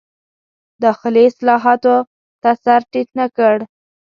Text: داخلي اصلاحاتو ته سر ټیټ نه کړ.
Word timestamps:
داخلي 0.85 1.21
اصلاحاتو 1.29 1.95
ته 2.41 2.51
سر 2.63 2.81
ټیټ 2.91 3.09
نه 3.19 3.25
کړ. 3.37 3.55